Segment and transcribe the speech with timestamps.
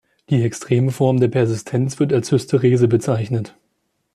[0.31, 3.53] Die extreme Form der Persistenz wird als Hysterese bezeichnet.